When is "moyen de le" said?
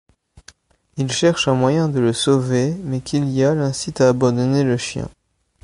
1.53-2.11